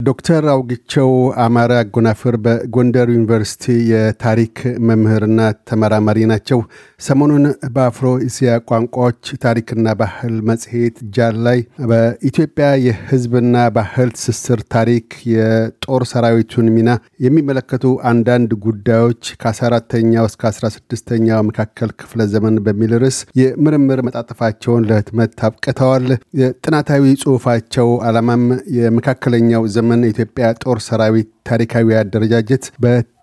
ዶክተር 0.00 0.44
አውግቸው 0.52 1.10
አማረ 1.42 1.72
አጎናፍር 1.82 2.34
በጎንደር 2.44 3.08
ዩኒቨርሲቲ 3.12 3.62
የታሪክ 3.90 4.56
መምህርና 4.88 5.38
ተመራማሪ 5.68 6.18
ናቸው። 6.30 6.58
ሰሞኑን 7.00 7.44
በአፍሮ 7.74 8.08
እስያ 8.26 8.56
ቋንቋዎች 8.68 9.22
ታሪክና 9.44 9.94
ባህል 10.00 10.34
መጽሔት 10.50 10.98
ጃል 11.16 11.36
ላይ 11.46 11.58
በኢትዮጵያ 11.90 12.66
የሕዝብና 12.86 13.64
ባህል 13.76 14.10
ትስስር 14.18 14.60
ታሪክ 14.76 15.06
የጦር 15.32 16.04
ሰራዊቱን 16.12 16.68
ሚና 16.76 16.90
የሚመለከቱ 17.26 17.82
አንዳንድ 18.12 18.52
ጉዳዮች 18.66 19.32
ከ14ተኛው 19.42 20.28
እስከ 20.30 20.44
16ተኛው 20.52 21.42
መካከል 21.50 21.90
ክፍለ 22.00 22.28
ዘመን 22.34 22.56
በሚል 22.66 22.94
ርዕስ 23.02 23.20
የምርምር 23.40 24.00
መጣጥፋቸውን 24.08 24.86
ለህትመት 24.90 25.34
አብቅተዋል። 25.48 26.08
የጥናታዊ 26.40 27.04
ጽሑፋቸው 27.22 27.90
ዓላማም 28.06 28.46
የመካከለኛው 28.78 29.44
ዘመን 29.68 29.84
የኢትዮጵያ 30.06 30.46
ጦር 30.62 30.78
ሰራዊት 30.86 31.28
ታሪካዊ 31.48 31.96
አደረጃጀት 31.98 32.64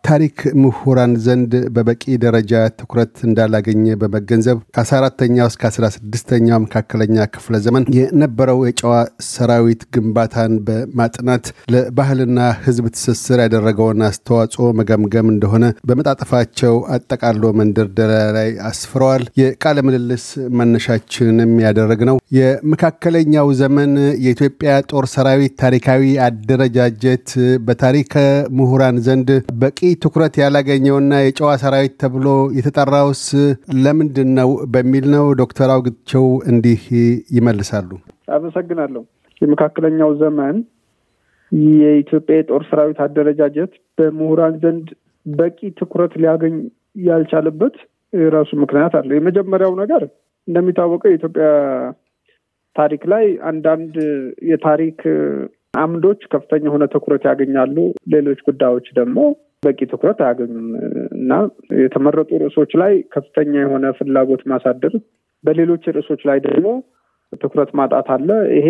በታሪክ 0.03 0.39
ምሁራን 0.61 1.11
ዘንድ 1.25 1.51
በበቂ 1.75 2.13
ደረጃ 2.23 2.49
ትኩረት 2.79 3.13
እንዳላገኘ 3.27 3.93
በመገንዘብ 4.01 4.57
ከ14ተኛው 4.75 5.47
እስከ 5.51 5.69
16ተኛው 5.69 6.59
መካከለኛ 6.63 7.25
ክፍለ 7.33 7.55
ዘመን 7.65 7.85
የነበረው 7.97 8.59
የጨዋ 8.63 8.95
ሰራዊት 9.27 9.83
ግንባታን 9.95 10.55
በማጥናት 10.67 11.45
ለባህልና 11.73 12.39
ሕዝብ 12.65 12.87
ትስስር 12.95 13.41
ያደረገውን 13.43 14.03
አስተዋጽኦ 14.09 14.67
መገምገም 14.79 15.31
እንደሆነ 15.33 15.61
በመጣጠፋቸው 15.89 16.75
አጠቃሎ 16.97 17.53
መንደርደሪያ 17.61 18.25
ላይ 18.37 18.51
አስፍረዋል። 18.71 19.23
የቃለ 19.41 19.85
ምልልስ 19.87 20.27
መነሻችንንም 20.59 21.55
ያደረግነው 21.65 22.19
የመካከለኛው 22.39 23.49
ዘመን 23.61 23.93
የኢትዮጵያ 24.25 24.75
ጦር 24.91 25.07
ሰራዊት 25.13 25.57
ታሪካዊ 25.63 26.03
አደረጃጀት 26.27 27.27
በታሪክ 27.65 28.13
ምሁራን 28.57 29.01
ዘንድ 29.07 29.31
በቂ 29.63 29.79
ትኩረት 30.01 30.35
ያላገኘውና 30.41 31.13
የጨዋ 31.21 31.49
ሰራዊት 31.61 31.93
ተብሎ 32.01 32.27
የተጠራውስ 32.57 33.23
ለምንድን 33.83 34.29
ነው 34.39 34.49
በሚል 34.73 35.05
ነው። 35.13 35.25
ዶክተር 35.41 35.69
አውግቸው 35.73 36.25
እንዲህ 36.51 36.81
ይመልሳሉ። 37.37 37.89
አመሰግናለሁ። 38.37 39.03
የመካከለኛው 39.41 40.11
ዘመን 40.21 40.57
የኢትዮጵያ 41.81 42.35
የጦር 42.37 42.63
ሰራዊት 42.69 42.99
አደረጃጀት 43.05 43.73
በምሁራን 43.97 44.55
ዘንድ 44.63 44.87
በቂ 45.25 45.59
ትኩረት 45.79 46.13
ሊያገኝ 46.21 46.55
ያልቻለበት 47.03 47.75
የራሱ 48.13 48.51
ምክንያት 48.63 48.93
አለው። 48.99 49.15
የመጀመሪያው 49.17 49.73
ነገር 49.81 50.03
እንደሚታወቀው 50.47 51.11
የኢትዮጵያ 51.11 51.45
ታሪክ 52.75 53.03
ላይ 53.13 53.25
አንዳንድ 53.49 53.95
የታሪክ 54.49 54.99
አምዶች 55.77 56.21
ከፍተኛ 56.33 56.63
የሆነ 56.65 56.85
ትኩረት 56.93 57.23
ያገኛሉ። 57.29 57.77
ሌሎች 58.13 58.39
ጉዳዮች 58.47 58.87
ደግሞ 58.99 59.19
በቂ 59.63 59.79
ትኩረት 59.91 60.19
አያገኙም 60.23 60.67
እና 61.17 61.31
የተመረጡ 61.81 62.29
ርዕሶች 62.43 62.71
ላይ 62.81 62.93
ከፍተኛ 63.13 63.53
የሆነ 63.61 63.85
ፍላጎት 63.97 64.43
ማሳደር፣ 64.51 64.93
በሌሎች 65.43 65.85
ርዕሶች 65.95 66.21
ላይ 66.29 66.37
ደግሞ 66.47 66.67
ትኩረት 67.33 67.71
ማጣት 67.79 68.07
አለ። 68.15 68.29
ይሄ 68.57 68.67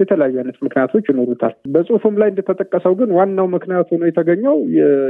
የተለያዩ 0.00 0.36
አይነት 0.40 0.56
ምክንያቶች 0.66 1.04
ይኖሩታል። 1.10 1.54
በጽሁፉም 1.72 2.14
ላይ 2.20 2.28
እንደተጠቀሰው 2.32 2.92
ግን 3.00 3.10
ዋናው 3.18 3.46
ምክንያት 3.54 3.90
ሆኖ 3.92 4.02
የተገኘው 4.08 4.56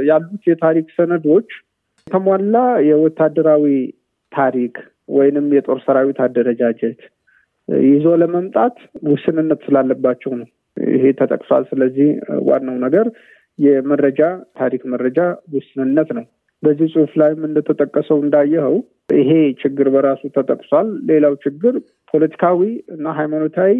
ያሉት 0.09 0.43
የታሪክ 0.49 0.87
ሰነዶች 0.97 1.49
የተሟላ 2.07 2.55
የወታደራዊ 2.87 3.65
ታሪክ 4.31 4.75
ወይንም 5.09 5.45
የጦር 5.55 5.79
ሰራዊት 5.85 6.19
አደረጃጀት 6.25 6.99
ይዞ 7.87 8.05
ለመምጣት 8.21 8.75
ውስንነት 9.09 9.59
ስላለባቸው 9.65 10.31
ነው። 10.39 10.47
ይሄ 10.77 11.03
ተጠቅሷል። 11.19 11.63
ስለዚህ 11.71 12.07
ዋናው 12.47 12.77
ነገር 12.85 13.07
የመረጃ 13.59 14.21
ታሪክ 14.59 14.81
መረጃ 14.93 15.19
ውስንነት 15.55 16.09
ነው። 16.17 16.25
በዚህ 16.63 16.87
ጽሁፍ 16.93 17.13
ላይም 17.21 17.41
እንደተጠቀሰው 17.47 18.17
እንዳየኸው 18.23 18.75
ይሄ 19.15 19.31
ችግር 19.61 19.87
በራሱ 19.95 20.21
ተጠቅሷል። 20.35 20.89
ሌላው 21.09 21.33
ችግር 21.45 21.73
ፖለቲካዊ 22.13 22.59
እና 22.95 23.05
ሃይማኖታዊ 23.17 23.73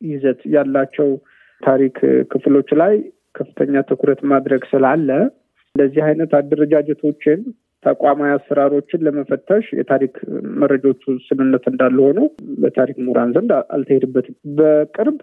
ይዘት 0.00 0.40
ያላቸው 0.54 1.08
ታሪክ 1.62 1.96
ክፍሎች 2.32 2.70
ላይ 2.80 2.94
ከፍተኛ 3.34 3.82
ትኩረት 3.90 4.20
ማድረግ 4.30 4.62
ስላለ 4.70 5.08
እንደዚህ 5.74 6.02
አይነት 6.06 6.30
አደረጃጀቶችን 6.38 7.40
ተቋማዊ 7.84 8.30
አሰራሮችን 8.32 9.04
ለመፈተሽ 9.06 9.66
የታሪክ 9.78 10.14
መረጃዎቹ 10.60 11.02
ውስንነት 11.12 11.64
እንዳለ 11.70 11.98
ሆኖ 12.06 12.20
በታሪክ 12.62 12.96
ምሁራን 13.04 13.30
ዘንድ 13.36 13.52
አልተሄድበትም። 13.74 14.36
በቅርብ 14.58 15.18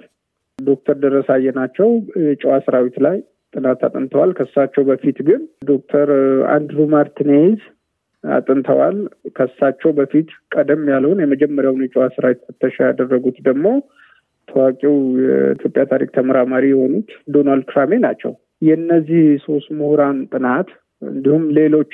ዶክተር 0.59 0.95
ደረሰ 1.03 1.29
አየናቸው 1.35 1.89
የጨዋ 2.23 2.53
ሰራዊት 2.65 2.95
ላይ 3.05 3.17
ጥናት 3.53 3.81
አጥንተዋል። 3.87 4.31
ከሳቸው 4.37 4.83
በፊት 4.89 5.17
ግን 5.27 5.41
ዶክተር 5.69 6.09
አንድሩ 6.53 6.79
ማርቲኔዝ 6.93 7.57
አጥንተዋል። 8.23 8.97
ከሳቸው 9.37 9.91
በፊት 9.97 10.29
ቀደም 10.55 10.83
ያለውን 10.93 11.21
የመጀመሪያውን 11.23 11.83
የጨዋ 11.83 12.05
ሰራዊት 12.15 12.41
ፍተሻ 12.49 12.77
ያደረጉት 12.89 13.37
ደግሞ 13.47 13.67
ታዋቂው 14.47 14.95
የኢትዮጵያ 15.23 15.83
ታሪክ 15.91 16.09
ተመራማሪ 16.17 16.65
የሆኑት 16.71 17.09
ዶናልድ 17.33 17.65
ክራሜ 17.71 17.93
ናቸው። 18.05 18.33
የእነዚህ 18.61 19.23
ሶስት 19.43 19.69
ምሁራን 19.79 20.19
ጥናት 20.31 20.69
እንዲሁም 21.01 21.43
ሌሎች 21.57 21.91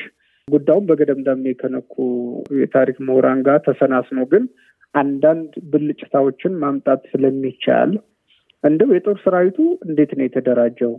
ጉዳዩን 0.47 0.85
በገደምዳሜ 0.89 1.53
ከነኩ 1.59 1.93
የታሪክ 2.61 2.97
ምሁራን 3.07 3.39
ጋር 3.47 3.57
ተሰናስኖ 3.67 4.21
ግን 4.31 4.43
አንዳንድ 4.95 5.51
ብልጭታዎችን 5.71 6.53
ማምጣት 6.63 7.01
ስለሚቻል 7.11 7.91
እንደው 8.63 8.89
የጦር 8.95 9.17
ሰራዊቱ 9.23 9.57
እንዴት 9.87 10.11
ነው 10.17 10.25
የተደራጀው? 10.25 10.91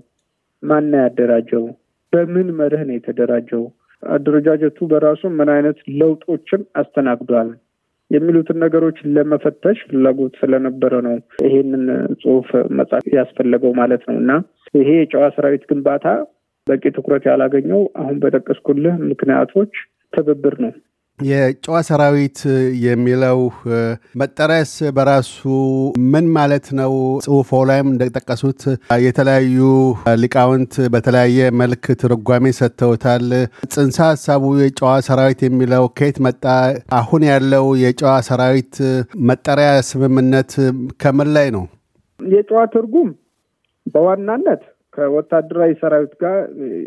ማን 0.64 0.92
ያደራጀው? 0.98 1.64
በምን 2.12 2.48
መርህ 2.58 2.82
ነው 2.88 2.97
የተደራጀው? 2.97 3.62
አደረጃጀቱ 4.02 4.78
በራሱ 4.91 5.22
ምን 5.36 5.48
አይነት 5.54 5.78
ለውጦችን 6.00 6.62
አስተናግዷል? 6.80 7.50
የሚሉትን 8.10 8.58
ነገሮች 8.64 8.98
ለመፈተሽ 9.14 9.78
ፍላጎት 9.91 10.34
ስለነበረ 10.41 10.94
ነው 11.06 11.14
ይሄንን 11.44 11.84
ጽሁፍ 12.22 12.48
መጻፍ 12.78 13.04
ያስፈለገው 13.16 13.72
ማለት 13.80 14.02
ነው። 14.08 14.16
እና 14.22 14.32
ይሄ 14.75 14.88
የጨዋ 14.97 15.25
ሰራዊት 15.36 15.64
ግንባታ 15.70 16.06
በቂ 16.66 16.82
ትኩረት 16.96 17.25
ያላገኘው 17.31 17.82
አሁን 18.00 18.16
በጠቀስኩልህ 18.22 18.94
ምክንያቶች 19.10 19.72
ትብብር 20.12 20.54
ነው። 20.64 20.72
የጨዋ 21.19 21.76
ሰራዊት 21.88 22.38
የሚለው 22.84 23.38
መጠሪያስ 24.20 24.72
በራሱ 24.97 25.36
ምን 26.12 26.26
ማለት 26.36 26.66
ነው? 26.78 26.92
ጽሁፎ 27.26 27.60
ላይም 27.70 27.88
እንደጠቀሱት 27.92 28.62
የተለያዩ 29.04 29.58
ሊቃውንት 30.22 30.75
በተለያየ 30.94 31.50
መልክ 31.60 31.86
ትርጓሜ 32.02 32.52
ሰጥተውታል። 32.58 33.26
ጽንሰ 33.72 33.98
ሀሳቡ 34.08 34.52
የጨዋ 34.60 34.92
ሰራዊት 35.08 35.42
የሚለው 35.47 35.86
ከየት 35.98 36.19
መጣ? 36.26 36.44
አሁን 37.00 37.25
ያለው 37.31 37.66
የጨዋ 37.84 38.14
ሰራዊት 38.28 38.75
መጠሪያ 39.31 39.70
ስምምነት 39.91 40.52
ከምን 41.02 41.31
ላይ 41.36 41.48
ነው? 41.56 41.64
የጨዋ 42.20 42.60
ትርጉም 42.75 43.10
በዋናነት 43.86 44.62
ከወታደራዊ 44.94 45.72
ሰራዊት 45.81 46.12
ጋር 46.22 46.37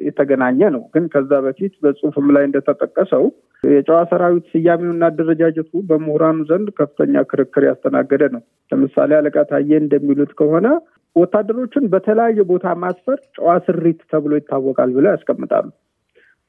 የተገናኘ 0.08 0.60
ነው። 0.76 0.84
ግን 0.94 1.06
ከዛ 1.14 1.32
በፊት 1.46 1.74
በጽሁፍም 1.84 2.28
ላይ 2.36 2.44
እንደተጠቀሰው 2.48 3.26
የጨዋ 3.64 4.00
ሰራዊት 4.12 4.46
ስያሜውና 4.52 5.04
አደረጃጀቱ 5.10 5.72
በምሁራኑ 5.90 6.38
ዘንድ 6.50 6.68
ከፍተኛ 6.78 7.24
ክርክር 7.32 7.64
ያስተናገደ 7.70 8.24
ነው። 8.36 8.42
ለምሳሌ 8.72 9.12
አለቃ 9.20 9.38
ታዬ 9.50 9.72
እንደሚሉት 9.82 10.32
ከሆነ 10.40 10.68
ወታደሮችን 11.16 11.86
በተለያየ 11.94 12.42
ቦታ 12.50 12.68
ማስፈር 12.82 13.20
ጨዋ 13.38 13.52
ስሪት 13.68 14.02
ተብሎ 14.12 14.34
ይታወቃል 14.40 14.90
ብለው 14.98 15.12
ያስቀምጣሉ። 15.14 15.68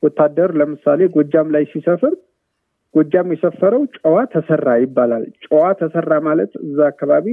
ወታደር 0.02 0.50
ለምሳሌ 0.60 1.00
ጎጃም 1.14 1.48
ላይ 1.54 1.64
ሲሰፍር 1.70 2.14
ጎጃም 2.94 3.28
የሰፈረው 3.32 3.82
ጨዋ 3.96 4.16
ተሰራ 4.32 4.68
ይባላል። 4.82 5.24
ጨዋ 5.44 5.64
ተሰራ 5.80 6.12
ማለት 6.26 6.52
እዛ 6.64 6.78
አካባቢ 6.92 7.26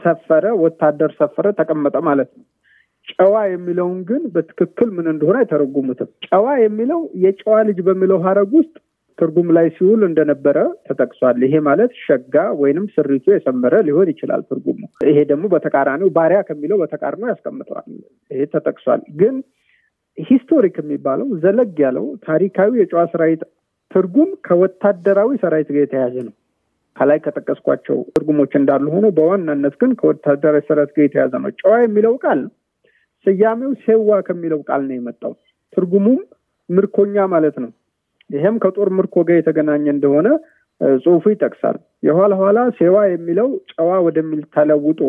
ሰፈረ፣ 0.00 0.44
ወታደር 0.62 1.10
ሰፈረ፣ 1.18 1.46
ተቀመጠ 1.58 1.96
ማለት 2.08 2.30
ነው። 2.36 2.44
ጨዋ 3.12 3.34
የሚለውን 3.50 3.98
ግን 4.08 4.22
በትክክል 4.34 4.88
ምን 4.96 5.06
እንደሆነ 5.12 5.36
አይተረጉሙትም። 5.42 6.10
ጨዋ 6.26 6.46
የሚለው 6.62 7.00
የጨዋ 7.24 7.56
ልጅ 7.68 7.78
በሚለው 7.88 8.18
ሀረግ 8.24 8.52
ውስጥ 8.58 8.74
ትርጉም 9.18 9.48
ላይ 9.56 9.66
ሲውል 9.74 10.00
እንደነበረ 10.06 10.58
ተጠቅሷል። 10.86 11.36
ይሄ 11.46 11.54
ማለት 11.66 11.92
ሸጋ 12.00 12.34
ወይንም 12.60 12.86
ስሪቱ 12.94 13.26
የሰመረ 13.34 13.74
ሊሆን 13.88 14.08
ይችላል 14.12 14.40
ትርጉሙ። 14.48 14.78
ይሄ 15.08 15.18
ደግሞ 15.30 15.44
በተቃራኒው 15.52 16.08
ባሪያ 16.16 16.40
ከሚለው 16.48 16.80
በተቃርኖ 16.82 17.24
ያስቀምጠዋል። 17.32 17.86
ይሄ 18.30 18.40
ተጠቅሷል። 18.54 19.02
ግን 19.20 19.36
historic 20.18 20.76
የሚባለው 20.80 21.28
ዘለግ 21.44 21.78
ያለው 21.84 22.06
ታሪካዊ 22.26 22.72
የጨዋ 22.80 23.02
ሰራዊት 23.12 23.42
ትርጉም 23.90 24.30
ከወታደራዊ 24.46 25.30
ሰራዊት 25.42 25.68
ጋር 25.74 25.82
የተያያዘ 25.84 26.16
ነው። 26.26 26.34
ከላይ 26.96 27.18
ከጠቀስኳቸው 27.24 27.96
ትርጉሞች 28.14 28.52
እንዳሉ 28.58 28.84
ሆኖ 28.94 29.06
በዋናነት 29.16 29.74
ግን 29.80 29.92
ከወታደራዊ 30.00 30.62
ሰራዊት 30.68 30.92
ጋር 30.96 31.04
የተያያዘ 31.06 31.34
ነው። 31.44 31.52
ጨዋ 31.60 31.72
የሚለው 31.82 32.14
ቃል 32.24 32.42
ስያሜው 33.26 33.72
ሴዋ 33.84 34.18
ከሚለው 34.26 34.60
ቃል 34.68 34.82
ነው 34.88 34.96
የመጣው። 34.96 35.32
ትርጉሙም 35.76 36.20
ምርኮኛ 36.68 37.16
ማለት 37.32 37.56
ነው። 37.64 37.70
ይሄም 38.30 38.56
ከጦር 38.62 38.88
ምርኮ 38.98 39.16
ጋር 39.28 39.36
የተገናኘ 39.38 39.84
እንደሆነ 39.94 40.28
ጽሁፉ 41.00 41.24
ይጠቅሳል። 41.32 41.76
የኋላ 42.06 42.32
ኋላ 42.40 42.58
ሴዋ 42.78 42.96
የሚለው 43.10 43.48
ጨዋ 43.72 43.90
ወደሚል 44.06 44.40
ተለውጦ 44.54 45.00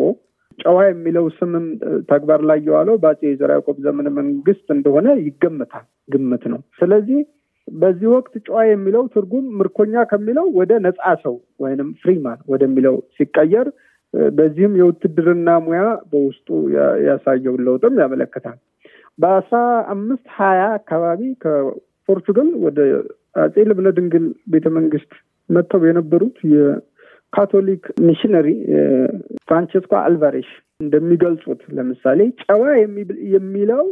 ጨዋ 0.58 0.76
የሚለው 0.86 1.24
ስምም 1.38 1.64
ተግባር 2.10 2.40
ላይ 2.50 2.58
የዋለው 2.66 2.96
በአፄ 3.02 3.32
ዘርዓ 3.40 3.54
ያዕቆብ 3.56 3.78
ዘመነ 3.86 4.08
መንግስት 4.18 4.66
እንደሆነ 4.76 5.08
ይገምታል። 5.24 5.84
ግምት 6.14 6.44
ነው። 6.52 6.60
ስለዚህ 6.78 7.18
በዚህ 7.68 8.08
ወቅት 8.14 8.34
ጨዋ 8.46 8.58
የሚለው 8.66 9.04
ትርጉም 9.14 9.46
ምርኮኛ 9.60 10.04
ከሚለው 10.10 10.46
ወደ 10.58 10.72
ነፃ 10.84 11.12
ሰው 11.24 11.34
ወይንም 11.60 11.88
ፍሪማን 12.02 12.38
ወደሚለው 12.52 12.96
ሲቀየር 13.16 13.68
በዚህም 14.36 14.74
የውትድርና 14.80 15.50
ሙያ 15.64 15.82
በውስጡ 16.10 16.48
ያሳየውን 17.06 17.62
ለውጥም 17.66 18.00
ያመለክታል። 18.02 18.56
በአስራ 19.18 19.58
አምስት 19.92 20.26
ሀያ 20.38 20.62
አካባቢ 20.78 21.20
ከፖርቹጋል 21.42 22.50
ወደ 22.64 22.78
አፄ 23.42 23.64
ልብነ 23.70 23.88
ድንግል 23.96 24.24
ቤተ 24.52 24.66
መንግስት 24.76 25.10
መጥተው 25.50 25.82
የነበሩት 25.88 26.38
የካቶሊክ 26.52 27.84
ሚሽነሪ 28.06 28.48
ፍራንቸስኮ 29.48 29.92
አልቫሬሽ 30.02 30.48
እንደሚገልጹት 30.80 31.60
ለምሳሌ 31.76 32.20
ጨዋ 32.42 32.62
የሚለው 33.34 33.84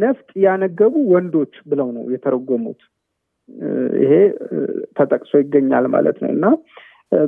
ነፍጥ 0.00 0.28
ያነገቡ 0.44 0.94
ወንዶች 1.12 1.54
ብለው 1.70 1.88
ነው 1.96 2.04
የተረጎሙት። 2.14 2.82
ይሄ 4.02 4.12
ተጠቅሶ 4.96 5.32
ይገኛል 5.42 5.84
ማለት 5.94 6.16
ነው 6.22 6.30
እና 6.36 6.46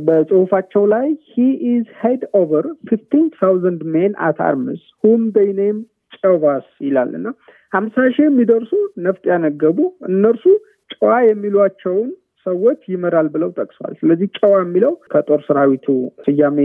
በጽሁፋቸው 0.04 0.84
ላይ 0.92 1.06
he 1.28 1.44
is 1.68 1.84
head 2.00 2.22
over 2.34 2.66
fifty 2.88 3.26
thousand 3.36 3.82
men 3.94 4.12
at 4.26 4.38
arms 4.46 4.82
whom 5.04 5.22
name 5.58 5.76
Chewas 6.18 6.68
ይላል 6.86 7.10
እና 7.18 7.28
ሀምሳ 7.72 7.96
ሺህ 8.14 8.26
የሚደርሱ 8.26 8.72
ነፍጥ 9.06 9.24
ያነገቡ 9.32 9.78
እነርሱ 10.10 10.44
ጨዋ 10.90 11.10
የሚሏቸውን 11.24 12.08
ሰዎች 12.46 12.80
ይመራል 12.92 13.26
ብለው 13.34 13.50
ጠቅሰዋል። 13.58 13.94
ስለዚህ 14.00 14.28
ጨዋ 14.38 14.52
የሚለው 14.60 14.92
ከጦር 15.12 15.40
ሰራዊቱ 15.48 15.86
ስያሜ 16.24 16.58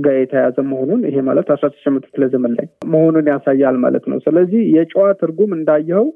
ጋር 0.00 0.14
የተያያዘ 0.18 0.56
መሆኑን 0.68 1.00
ይሄ 1.08 1.16
ማለት 1.28 1.48
አስራ 1.54 1.66
ተሸመቱ 1.74 2.04
ክፍለ 2.06 2.26
ዘመን 2.34 2.52
ላይ 2.58 2.66
መሆኑን 2.92 3.26
ያሳያል 3.32 3.76
ማለት 3.84 4.04
ነው። 4.10 4.18
ስለዚህ 4.26 4.62
የጨዋ 4.76 5.06
ትርጉም 5.20 5.50
እንዳየኸው 5.58 6.06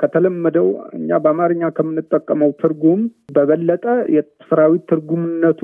ከተለመደው 0.00 0.68
እኛ 0.96 1.18
በአማርኛ 1.24 1.70
ከምንጠቀመው 1.76 2.50
ትርጉም 2.60 3.02
በበለጠ 3.36 3.84
የሰራዊት 4.16 4.84
ትርጉምነቱ 4.90 5.62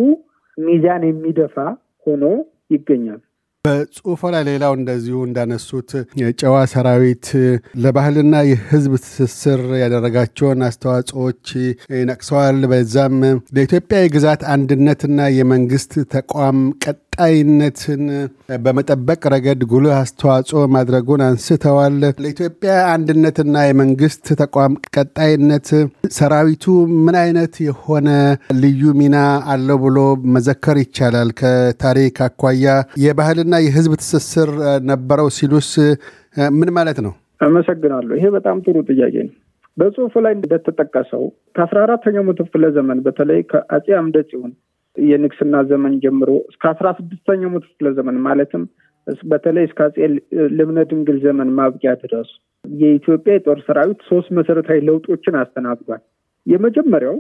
ሚዛን 0.59 1.05
የሚደፋ 1.07 1.57
ሆኖ 2.07 2.25
ይገኛል። 2.75 3.21
በጽሁፎ 3.65 4.31
ላይ 4.35 4.43
ሌላው 4.49 4.73
እንደዚሁ 4.77 5.17
እንዳነሱት 5.27 5.91
የጨዋ 6.21 6.55
ሰራዊት 6.73 7.27
ለባህልና 7.83 8.35
የሕዝብ 8.49 8.93
ትስስር 9.05 9.61
ያደረጋቸውን 9.83 10.65
አስተዋጽኦዎች 10.69 11.45
ነቅሰዋል። 12.09 12.59
በዛም 12.73 13.19
ለኢትዮጵያ 13.57 14.01
የግዛት 14.03 14.43
አንድነትና 14.55 15.29
የመንግስት 15.37 15.95
ተቋም 16.15 16.59
ቀጣይነትን 17.15 18.03
በመጠበቅ 18.65 19.23
ረገድ 19.33 19.61
ጉልህ 19.71 19.95
አስተዋጽኦ 19.97 20.61
ማድረጉን 20.75 21.23
አንስተዋል። 21.27 21.95
ለኢትዮጵያ 22.17 22.75
አንድነትና 22.93 23.65
የመንግስት 23.65 24.25
ተቋም 24.41 24.73
ቀጣይነት 24.95 25.69
ሰራዊቱ 26.17 26.65
ምን 27.01 27.19
አይነት 27.23 27.57
የሆነ 27.67 28.09
ልዩ 28.63 28.93
ሚና 29.01 29.17
አለው 29.55 29.79
ብሎ 29.85 29.99
መዘከር 30.35 30.79
ይቻላል? 30.83 31.31
ከታሪክ 31.41 32.19
አኳያ 32.27 32.67
የባህልና 33.05 33.55
የህዝብ 33.63 33.95
ትስስር 34.03 34.51
ነበረው 34.91 35.31
ሲሉስ 35.39 35.71
ምን 36.59 36.73
ማለት 36.79 37.01
ነው? 37.07 37.15
አመሰግናለሁ። 37.43 38.13
ይሄ 38.19 38.27
በጣም 38.37 38.59
ጥሩ 38.67 38.77
ጥያቄ 38.91 39.15
ነው። 39.23 39.35
በጽሁፉ 39.77 40.15
ላይ 40.25 40.33
እንደተጠቀሰው 40.37 41.23
ከአስራ 41.57 41.79
አራተኛው 41.87 42.27
መቶ 42.27 42.41
ክፍለ 42.49 42.67
ዘመን 42.75 42.99
በተለይ 43.07 43.41
ከአጼ 43.51 43.87
አምደ 44.01 44.17
ጽዮን 44.29 44.53
የንግስና 44.97 45.57
ዘመን 45.71 45.93
ጀምሮ 46.03 46.31
እስከ 46.51 46.65
አስራ 46.73 46.89
ስድስተኛው 46.99 47.51
መቶ 47.53 47.65
ክፍለ 47.69 47.91
ዘመን 47.99 48.17
ማለትም 48.27 48.65
በተለይ 49.27 49.65
እስከ 49.69 49.81
አጼ 49.87 49.97
ልብነ 50.59 50.81
ድንግል 50.91 51.17
ዘመን 51.25 51.49
ማብቂያ 51.57 51.93
ድረስ 52.03 52.29
የኢትዮጵያ 52.65 53.33
የጦር 53.37 53.59
ሰራዊት 53.67 54.01
ሶስት 54.11 54.29
መሰረታዊ 54.39 54.81
ለውጦችን 54.89 55.39
አስተናግዷል። 55.41 56.03
የመጀመሪያው 56.47 57.17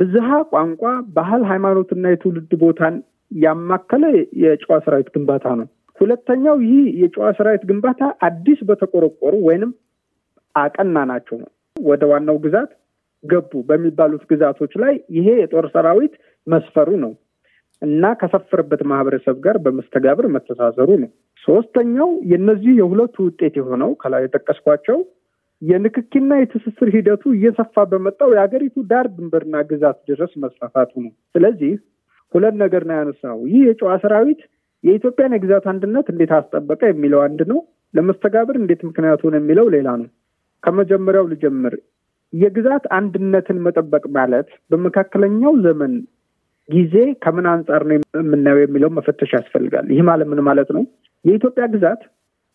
ብዝሃ 0.00 0.28
ቋንቋ፣ 0.52 0.82
ባህል፣ 1.16 1.42
ሃይማኖትና 1.50 2.04
የትውልድ 2.12 2.52
ቦታን 2.62 2.94
ያማከለ 3.40 4.04
የጨዋ 4.42 4.76
ሰራዊት 4.86 5.08
ግንባታ 5.14 5.46
ነው። 5.60 5.68
ሁለተኛው 6.00 6.56
ይህ 6.66 6.86
የጨዋ 7.02 7.26
ሰራዊት 7.38 7.62
ግንባታ 7.68 8.00
አዲስ 8.26 8.60
በተቆረቆሩ 8.68 9.34
ወይንም 9.48 9.70
አቀና 10.54 10.96
ናቸው 11.10 11.36
ወደ 11.86 12.02
ዋናው 12.10 12.36
ግዛት 12.44 12.70
ገቡ 13.24 13.52
በሚባሉት 13.68 14.22
ግዛቶች 14.30 14.72
ላይ 14.82 14.94
ይሄ 15.16 15.26
የጦር 15.38 15.66
ሰራዊት 15.74 16.14
መስፈሩ 16.46 16.88
ነው 17.04 17.12
እና 17.82 18.12
ከሰፈረበት 18.20 18.82
ማህበረሰብ 18.90 19.36
ጋር 19.44 19.56
በመስተጋብር 19.64 20.26
መተሳሰሩ 20.34 20.88
ነው። 21.02 21.10
ሶስተኛው 21.46 22.10
የነዚህ 22.32 22.72
የሁለቱ 22.80 23.16
ውጤት 23.26 23.54
የሆነው 23.60 23.90
ከላይ 24.02 24.22
የጠቀስኳቸው 24.24 24.98
የንክኪና 25.62 26.32
የትስስር 26.38 26.88
ሂደቱ 26.94 27.22
እየሰፋ 27.36 27.84
በመጣው 27.92 28.30
የሀገሪቱ 28.34 28.76
ዳር 28.90 29.06
ድንበርና 29.14 29.56
ግዛት 29.70 29.98
ድረስ 30.10 30.32
መስፋፋቱ 30.44 30.92
ነው። 31.04 31.12
ስለዚህ 31.34 31.72
ሁለት 32.34 32.54
ነገር 32.62 32.82
ነው 32.88 32.96
ያነሳው። 32.98 33.38
ይህ 33.50 33.62
የጨዋ 33.68 33.92
ሰራዊት 34.02 34.40
የኢትዮጵያን 34.84 35.34
የግዛት 35.36 35.66
አንድነት 35.72 36.06
እንዴት 36.12 36.32
አስጠበቀ 36.38 36.82
የሚለው 36.88 37.20
አንድ 37.26 37.40
ነው። 37.52 37.60
ለመስተጋብር 37.94 38.56
እንዴት 38.60 38.80
ምክንያት 38.88 39.20
ሆነ 39.24 39.34
የሚለው 39.40 39.66
ሌላ 39.74 39.88
ነው። 40.00 40.08
ከመጀመሪያው 40.62 41.26
ልጀምር። 41.32 41.74
የግዛት 42.32 42.84
አንድነትን 42.96 43.58
መጠበቅ 43.66 44.04
ማለት 44.16 44.48
በመካከለኛው 44.70 45.52
ዘመን 45.66 45.92
ጊዜ 46.68 46.94
ከምን 47.22 47.46
አንጻር 47.50 47.82
ነው 47.88 47.96
የምናየው 48.18 48.60
የሚለው 48.62 48.90
መፈተሽ 48.96 49.30
ያስፈልጋል። 49.36 49.86
ይህ 49.94 50.02
ማለት 50.08 50.28
ምን 50.30 50.40
ማለት 50.48 50.68
ነው? 50.76 50.82
የኢትዮጵያ 51.24 51.64
ግዛት 51.74 52.02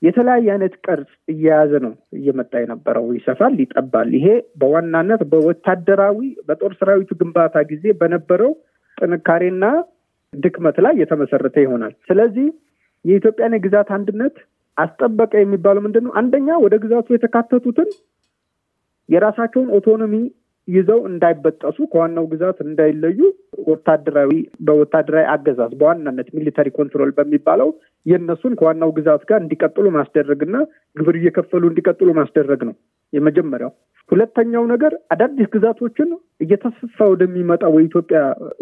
የተለያየ 0.01 0.47
አይነት 0.53 0.73
ቅርጽ 0.85 1.09
እየያዘ 1.27 1.71
ነው 1.85 1.94
እየመጣ 2.17 2.51
የነበረው። 2.61 3.06
ይሰፋል፣ 3.17 3.56
ይጠባል። 3.63 4.09
ይሄ 4.17 4.27
በዋናነት 4.61 5.21
በወታደራዊ 5.31 6.19
በጦር 6.47 6.73
ሰራዊቱ 6.79 7.09
ግንባታ 7.21 7.56
ጊዜ 7.71 7.85
በነበረው 8.01 8.51
ጥንካሬና 8.97 9.65
ድክመት 10.33 10.77
ላይ 10.85 10.94
የተመሰረተ 11.01 11.56
ይሆናል። 11.63 11.94
ስለዚህ 12.07 12.47
የኢትዮጵያን 13.06 13.56
የግዛት 13.57 13.89
አንድነት 13.97 14.35
አስጠበቀ 14.77 15.33
የሚባለው 15.39 15.81
ምንድን 15.85 16.04
ነው? 16.06 16.13
አንደኛ 16.19 16.49
ወደ 16.66 16.75
ግዛቱ 16.83 17.07
የተካተቱትን 17.13 17.89
የራሳቸውን 19.09 19.69
ኦቶኖሚ 19.78 20.16
ይዘው 20.69 20.99
እንዳይበጠሱ 21.09 21.78
ከዋናው 21.92 22.26
ግዛት 22.31 22.57
እንዳይለዩ 22.66 23.19
ወታደራዊ 23.69 24.31
በወታደራዊ 24.68 25.26
አገዛዝ 25.33 25.71
በዋናነት 25.80 26.28
military 26.38 26.68
control 26.78 27.11
በሚባለው 27.18 27.69
የእነሱን 28.06 28.54
ከዋናው 28.59 28.92
ግዛት 28.97 29.23
ጋር 29.30 29.40
እንዲቀጥሉ 29.42 29.85
ማስደረግና 29.97 30.56
ግብር 30.95 31.18
እየከፈሉ 31.19 31.64
እንዲቀጥሉ 31.71 32.09
ማስደረግ 32.19 32.64
ነው 32.69 32.76
የመጀመሪያው። 33.14 33.71
ሁለተኛው 34.11 34.64
ነገር 34.71 34.94
አዳዲስ 35.14 35.47
ግዛቶችን 35.56 36.09
እየተስፋፋ 36.42 37.07
ወደሚመጣው 37.11 37.73
የኢትዮጵያ 37.78 38.19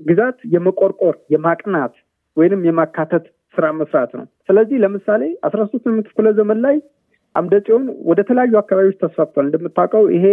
ግዛት 0.10 0.38
የመቆርቆር 0.54 1.16
የማቅናት 1.34 1.94
ወይንም 2.38 2.66
የማካተት 2.68 3.26
ስራ 3.56 3.68
መስራት 3.78 4.12
ነው። 4.20 4.26
ስለዚህ 4.48 4.78
ለምሳሌ 4.84 5.24
አስራ 5.48 5.62
ሶስት 5.72 5.86
ክፍለ 6.08 6.28
ዘመን 6.40 6.60
ላይ 6.66 6.76
አምደ 7.38 7.54
ጽዮን 7.66 7.86
ወደ 8.10 8.20
ተለያዩ 8.28 8.54
አካባቢዎች 8.60 8.98
ተስፋፍቷል። 9.02 9.46
እንደምታውቀው 9.48 10.04
ይሄ 10.16 10.26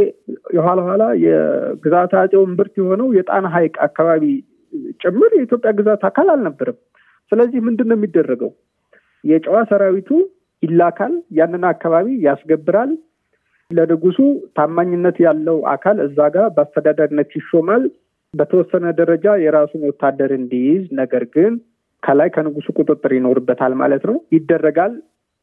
የኋላ 0.56 0.80
ኋላ 0.88 1.04
የግዛት 1.25 2.12
አጼው 2.20 2.42
እምብርት 2.46 2.75
የሆነው 2.80 3.08
የጣና 3.16 3.46
ሐይቅ 3.54 3.75
አካባቢ 3.87 4.25
ጭምር 5.02 5.32
የኢትዮጵያ 5.37 5.73
ግዛት 5.78 6.04
አካል 6.08 6.28
አልነበረም። 6.34 6.78
ስለዚህ 7.32 7.61
ምንድን 7.66 7.88
ነው 7.90 7.96
የሚደረገው? 7.99 8.50
የጨዋ 9.25 9.58
ሰራዊቱ 9.70 10.08
ይላካል፣ 10.62 11.12
ያንን 11.38 11.64
አካባቢ 11.70 12.08
ያስገብራል። 12.26 12.90
ለንጉሱ 13.70 14.18
ታማኝነት 14.56 15.16
ያለው 15.26 15.58
አካል 15.75 15.96
እዛ 16.06 16.18
ጋር 16.34 16.49
በአስተዳዳሪነት 16.56 17.30
ይሾማል። 17.38 17.84
በተወሰነ 18.34 18.87
ደረጃ 19.00 19.26
የራሱን 19.42 19.82
ወታደር 19.88 20.30
እንዲይዝ፣ 20.38 20.84
ነገር 21.00 21.25
ግን 21.37 21.52
ከላይ 22.02 22.28
ከንጉሱ 22.34 22.68
ቁጥጥር 22.78 23.12
ይኖርበታል 23.16 23.75
ማለት 23.82 24.02
ነው። 24.11 24.16
ይደረጋል። 24.37 24.94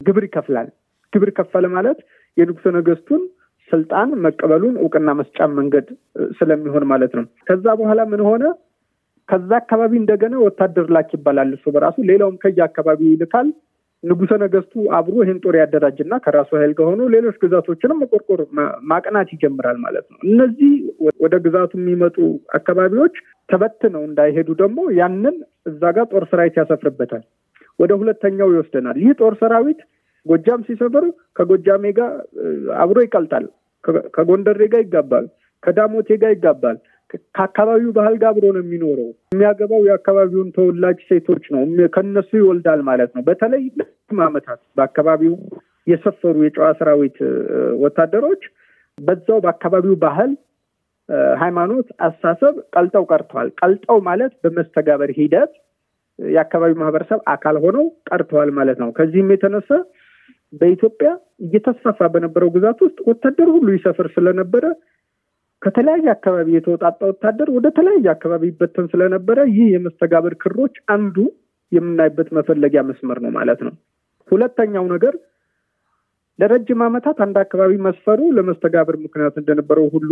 ግብር 0.01 0.23
ይከፍላል። 0.27 0.67
ግብር 1.13 1.29
ከፈለ 1.37 1.65
ማለት 1.75 1.99
የንጉሠ 2.37 2.65
ነገስቱን 2.77 3.21
ስልጣን 3.71 4.09
መቀበሉን 4.23 4.75
እውቅና 4.81 5.09
መስጫ 5.19 5.47
መንገድ 5.57 5.87
ስለሚሆን 6.37 6.85
ማለት 6.91 7.11
ነው። 7.17 7.25
ከዛ 7.49 7.65
በኋላ 7.79 8.01
ምን 8.11 8.21
ሆነ? 8.27 8.43
ከዛ 9.29 9.49
አካባቢ 9.61 9.91
እንደገና 9.99 10.35
ወታደር 10.45 10.87
ላክ 10.95 11.11
ይባላል። 11.15 11.51
እሱ 11.57 11.65
በራሱ 11.75 11.97
ሌላውም 12.09 12.39
ከየ 12.43 12.59
አካባቢው 12.65 13.11
ይልካል። 13.11 13.49
ንጉሠ 14.03 14.31
ነገስቱ 14.43 14.73
አብሮ 14.97 15.15
ይህን 15.23 15.39
ጦር 15.43 15.55
ያደራጅና 15.59 16.13
ከራሱ 16.23 16.49
ኃይል 16.59 16.71
ጋር 16.77 16.87
ሆኖ 16.91 17.01
ሌሎች 17.13 17.35
ግዛቶችንም 17.43 17.99
መቆርቆር 18.03 18.39
ማቅናት 18.91 19.29
ይጀምራል 19.35 19.77
ማለት 19.83 20.05
ነው። 20.11 20.19
እነዚህ 20.27 20.71
ወደ 21.23 21.35
ግዛቱ 21.45 21.71
የሚመጡ 21.79 22.17
አካባቢዎች 22.57 23.15
ተበትነው 23.49 24.03
እንዳይሄዱ 24.07 24.49
ደግሞ 24.63 24.79
ያንን 24.99 25.35
እዛ 25.65 25.81
ጋር 25.97 26.05
ጦር 26.13 26.25
ሰራዊት 26.31 26.57
ያሰፍርበታል። 26.61 27.23
ወደ 27.79 27.91
ሁለተኛው 28.01 28.49
ይወስደናል። 28.53 28.97
ይህ 29.03 29.13
ጦር 29.21 29.35
ሰራዊት 29.41 29.79
ጎጃም 30.25 30.61
ሲሰፍር 30.67 31.05
ከጎጃሜ 31.37 31.83
ጋር 31.99 32.11
አብሮ 32.83 32.97
ይቀልጣል። 33.05 33.45
ከጎንደሬ 34.15 34.61
ጋር 34.73 34.81
ይጋባል፣ 34.85 35.25
ከዳሞቴ 35.63 36.09
ጋር 36.21 36.31
ይጋባል። 36.35 36.77
ከአካባቢው 37.35 37.91
ባህል 37.95 38.15
ጋር 38.21 38.29
አብሮ 38.31 38.45
ነው 38.55 38.61
የሚኖረው። 38.63 39.09
የሚያገባው 39.31 39.81
የአካባቢውን 39.87 40.49
ተወላጅ 40.57 40.99
ሴቶች 41.09 41.43
ነው። 41.53 41.63
ከነሱ 41.95 42.29
ይወልዳል 42.39 42.81
ማለት 42.89 43.11
ነው። 43.15 43.23
በተለይ 43.27 43.63
ለረጅም 43.71 44.21
ዓመታት 44.27 44.61
በአካባቢው 44.77 45.33
የሰፈሩ 45.87 46.35
የጨዋ 46.45 46.67
ሰራዊት 46.79 47.17
ወታደሮች 47.83 48.41
በዛው 48.97 49.39
በአካባቢው 49.43 49.95
ባህል፣ 50.03 50.31
ሃይማኖት፣ 51.39 51.87
አስተሳሰብ 52.05 52.55
ቀልጠው 52.75 53.03
ቀርተዋል። 53.11 53.49
ቀልጠው 53.61 53.97
ማለት 54.09 54.33
በመስተጋበር 54.43 55.09
ሂደት 55.17 55.51
የአካባቢው 56.19 56.77
ማህበረሰብ 56.81 57.19
አካል 57.33 57.55
ሆነው 57.63 57.85
ቀርተዋል 58.09 58.49
ማለት 58.57 58.77
ነው። 58.83 58.89
ከዚህም 58.97 59.31
የተነሳ 59.33 59.69
በኢትዮጵያ 60.53 61.09
እየተስፋፋ 61.45 61.99
በነበረው 62.13 62.49
ግዛት 62.55 62.79
ውስጥ 62.85 62.97
ወታደር 63.09 63.49
ሁሉ 63.55 63.67
ይሰፍር 63.75 64.07
ስለነበረ 64.15 64.65
ከተለያየ 65.61 66.07
አካባቢ 66.15 66.47
የተወጣጣ 66.53 66.99
ወታደር 67.09 67.49
ወደ 67.55 67.67
ተለያየ 67.77 68.07
አካባቢ 68.13 68.43
ይበተን 68.49 68.85
ስለነበረ 68.93 69.39
ይህ 69.51 69.67
የመስተጋብር 69.73 70.33
ክሮች 70.43 70.75
አንዱ 70.93 71.17
የምናይበት 71.71 72.29
መፈለጊያ 72.37 72.81
መስመር 72.87 73.17
ነው 73.25 73.31
ማለት 73.37 73.59
ነው። 73.67 73.73
ሁለተኛው 74.31 74.85
ነገር 74.93 75.13
ለረጅም 76.39 76.81
ዓመታት 76.85 77.17
አንድ 77.25 77.35
አካባቢ 77.43 77.73
መስፈሩ 77.87 78.19
ለመስተጋብር 78.37 78.95
ምክንያት 79.05 79.35
እንደነበረው 79.41 79.87
ሁሉ 79.95 80.09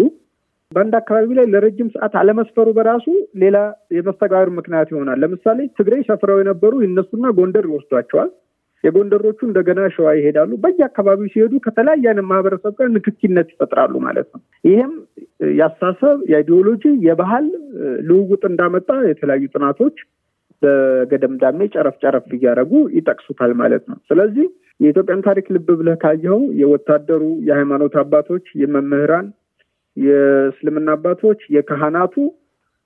በአንድ 0.72 0.94
አካባቢ 1.00 1.30
ላይ 1.38 1.46
ለረጅም 1.54 1.88
ሰዓት 1.94 2.14
አለመስፈሩ 2.20 2.68
በራሱ 2.78 3.06
ሌላ 3.44 3.58
የመስተጋብር 3.98 4.50
ምክንያት 4.58 4.90
ይሆናል። 4.94 5.20
ለምሳሌ 5.24 5.60
ትግራይ 5.80 6.02
ሰፍረው 6.10 6.40
የነበሩ 6.42 6.74
ይነሱና 6.84 7.32
ጎንደር 7.38 7.66
ይወስዷቸዋል። 7.70 8.30
የጎንደሮቹ 8.84 9.40
እንደገና 9.48 9.82
ሸዋ 9.96 10.10
ይሄዳሉ። 10.18 10.52
በየአካባቢው 10.64 11.32
ሲሄዱ 11.34 11.54
ከተለያየ 11.66 12.06
አይነት 12.12 12.26
ማህበረሰብ 12.30 12.74
ጋር 12.80 12.88
ንክኪነት 12.96 13.48
ይፈጥራሉ 13.54 13.94
ማለት 14.06 14.28
ነው። 14.34 14.42
ይህም 14.64 14.94
የአስተሳሰብ፣ 15.58 16.18
የአይዲዮሎጂ፣ 16.32 16.84
የባህል 17.08 17.48
ልውውጥ 18.10 18.44
እንዳመጣ 18.52 18.90
የተለያዩ 19.10 19.46
ጥናቶች 19.56 19.98
በገደምዳሜ 20.62 21.60
ጨረፍ 21.74 21.98
ጨረፍ 22.04 22.26
እያደረጉ 22.38 22.72
ይጠቅሱታል 22.98 23.52
ማለት 23.62 23.84
ነው። 23.92 23.98
ስለዚህ 24.10 24.48
የኢትዮጵያን 24.80 25.26
ታሪክ 25.28 25.46
ልብ 25.56 25.70
ብለህ 25.80 25.98
ካየኸው 26.04 26.42
የወታደሩ፣ 26.62 27.24
የሃይማኖት 27.48 27.96
አባቶች፣ 28.02 28.46
የመምህራን፣ 28.62 29.28
የእስልምና 29.98 30.90
አባቶች፣ 30.98 31.40
የካህናቱ 31.56 32.16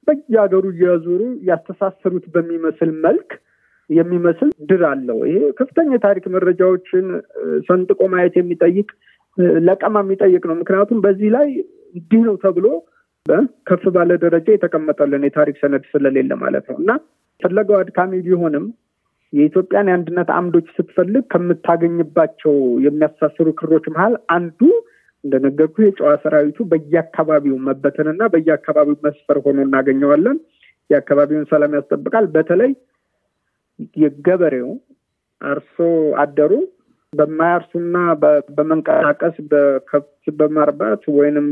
በየሀገሩ 0.08 0.66
እያዞሩ 0.74 1.20
ያስተሳሰሩት 1.50 2.26
በሚመስል 2.34 2.90
መልክ 3.06 3.30
የሚመስል 3.90 4.50
ድር 4.70 4.84
አለው። 4.90 5.20
ይሄ 5.28 5.40
ከፍተኛ 5.60 5.90
የታሪክ 5.96 6.26
መረጃዎችን 6.36 7.06
ሰንጥቆ 7.68 8.02
ማየት 8.14 8.36
የሚጠይቅ 8.40 8.90
ለቀማ 9.68 9.96
የሚጠይቅ 10.04 10.44
ነው። 10.50 10.56
ምክንያቱም 10.60 11.00
በዚህ 11.06 11.30
ላይ 11.36 11.48
እንዲህ 11.96 12.22
ነው 12.28 12.36
ተብሎ 12.44 12.68
ከፍ 13.68 13.84
ባለ 13.96 14.12
ደረጃ 14.24 14.48
የተቀመጠልን 14.54 15.26
የታሪክ 15.28 15.58
ሰነድ 15.62 15.84
ስለሌለ 15.92 16.32
ማለት 16.42 16.66
ነው 16.72 16.78
እና 16.82 16.92
ፈለገው 17.42 17.78
አድካሚ 17.80 18.22
ቢሆንም 18.26 18.66
የኢትዮጵያን 19.34 19.90
የአንድነት 19.90 20.30
አምዶች 20.38 20.68
ስትፈልግ 20.76 21.24
ከምታገኝባቸው 21.32 22.56
የሚያሳስሩ 22.86 23.48
ክሮች 23.60 23.86
መሀል 23.94 24.16
አንዱ 24.36 24.60
እንደነገርኩ 25.24 25.76
የጨዋ 25.84 26.10
ሰራዊቱ 26.24 26.60
በየአካባቢው 26.72 27.56
መበተንና 27.68 28.24
በየአካባቢው 28.34 28.98
መስፈር 29.06 29.38
ሆኖ 29.46 29.58
እናገኘዋለን። 29.68 30.38
የአካባቢውን 30.90 31.46
ሰላም 31.52 31.76
ያስጠብቃል። 31.78 32.26
በተለይ 32.34 32.72
የገበሬው 34.04 34.70
አርሶ 35.42 35.78
አደሩ 36.24 36.54
በማያርሱና 37.14 37.96
በመንቀሳቀስ 38.56 39.36
በከብት 39.52 40.10
በማርባት 40.40 41.04
ወይንም 41.18 41.48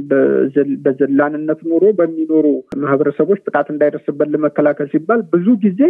በዘላንነት 0.86 1.60
ኑሮ 1.72 1.84
በሚኖሩ 2.00 2.46
ማህበረሰቦች 2.84 3.42
ጥቃት 3.48 3.68
እንዳይደርስበት 3.74 4.30
ለመከላከል 4.36 4.88
ሲባል 4.94 5.22
ብዙ 5.34 5.48
ጊዜ 5.66 5.82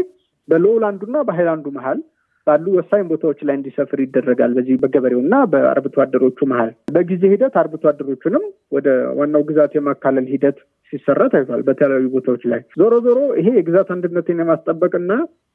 በሎውላንዱና 0.47 1.17
በሃይላንዱ 1.27 1.67
መሀል 1.77 1.99
ባሉ 2.47 2.65
ወሳኝ 2.77 3.01
ቦታዎች 3.09 3.39
ላይ 3.47 3.55
እንዲሰፍር 3.57 3.99
ይደረጋል። 4.03 4.51
በዚህ 4.57 4.75
በገበሬው 4.81 5.21
እና 5.23 5.35
በአርብቶ 5.51 5.95
አደሮቹ 6.03 6.47
መሀል 6.51 6.71
በጊዜ 6.95 7.23
ሂደት 7.33 7.55
አርብቶ 7.61 7.83
አደሮቹንም 7.91 8.45
ወደ 8.71 8.87
ዋናው 9.19 9.43
ግዛት 9.49 9.73
የማካለል 9.77 10.27
ሂደት 10.33 10.57
ሲሰራ 10.93 11.21
ታይቷል። 11.33 11.61
በተለያዩ 11.67 12.07
ቦታዎች 12.15 12.43
ላይ 12.51 12.61
ዞሮ 12.79 12.93
ዞሮ 13.05 13.19
ይሄ 13.39 13.47
የግዛት 13.57 13.89
አንድነትን 13.95 14.41
የማስጠበቅና 14.41 15.11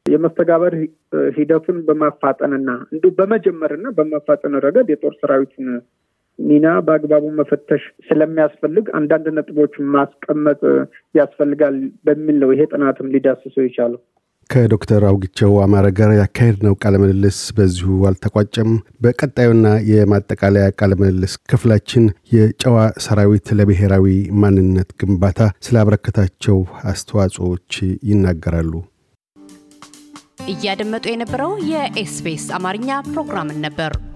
የመስተጋበር 0.06 0.74
ሂደቱን 1.36 1.78
በማፋጠንና 1.86 2.70
እንዲሁ 2.92 3.10
በመጀመርና 3.18 3.86
በማፋጠን 3.96 4.54
ረገድ 4.64 4.88
የጦር 4.92 5.14
ሰራዊቱን 5.20 5.68
ሚና 6.38 6.66
በአግባቡ 6.86 7.24
መፈተሽ 7.38 7.82
ስለሚያስፈልግ 8.08 8.86
አንዳንድ 8.98 9.26
ነጥቦች 9.36 9.74
ማስቀመጥ 9.94 10.60
ያስፈልጋል 11.14 11.76
በሚል 12.06 12.36
ነው 12.42 12.50
ይሄ 12.54 12.64
ጥናትም 12.72 13.10
ሊዳስሰው 13.14 13.64
የቻለው። 13.66 14.00
ከዶክተር 14.50 15.02
አውግቸው 15.08 15.52
አማረ 15.62 15.86
ጋር 15.98 16.10
ያካሄድነው 16.16 16.74
ቃለ 16.82 16.94
ምልልስ 17.02 17.38
በዚሁ 17.56 17.88
አልተቋጨም። 18.08 18.70
በቀጣዩና 19.02 19.66
የማጠቃለያ 19.90 20.66
ቃለ 20.78 20.92
ምልልስ 21.00 21.34
ክፍላችን 21.50 22.04
የጨዋ 22.34 22.76
ሰራዊት 23.06 23.48
ለብሔራዊ 23.58 24.06
ማንነት 24.42 24.90
ግንባታ 25.00 25.40
ስላበረከታቸው 25.66 26.58
አስተዋጽኦዎች 26.90 27.72
ይናገራሉ። 28.10 28.72
እያደመጡ 30.48 31.04
የነበረው 31.10 31.52
የኤስቢኤስ 31.70 32.46
አማርኛ 32.56 32.90
ፕሮግራምን 33.08 33.58
ነበር። 33.64 33.92